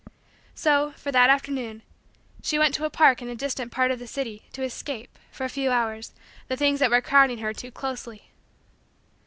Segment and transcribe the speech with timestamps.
[0.55, 1.83] So, for that afternoon,
[2.41, 5.43] she went to a park in a distant part of the city to escape, for
[5.43, 6.11] a few hours,
[6.47, 8.31] the things that were crowding her too closely.